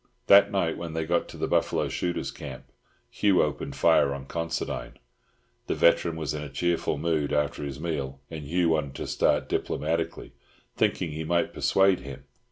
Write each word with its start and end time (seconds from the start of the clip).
That 0.25 0.51
night, 0.51 0.77
when 0.79 0.93
they 0.93 1.05
got 1.05 1.27
to 1.27 1.37
the 1.37 1.45
buffalo 1.47 1.87
shooters' 1.87 2.31
camp, 2.31 2.63
Hugh 3.11 3.43
opened 3.43 3.75
fire 3.75 4.15
on 4.15 4.25
Considine. 4.25 4.97
The 5.67 5.75
veteran 5.75 6.15
was 6.15 6.33
in 6.33 6.41
a 6.41 6.49
cheerful 6.49 6.97
mood 6.97 7.31
after 7.31 7.63
his 7.63 7.79
meal, 7.79 8.19
and 8.31 8.43
Hugh 8.43 8.69
wanted 8.69 8.95
to 8.95 9.05
start 9.05 9.47
diplomatically, 9.47 10.31
thinking 10.75 11.11
he 11.11 11.23
might 11.23 11.53
persuade 11.53 11.99
him. 11.99 12.23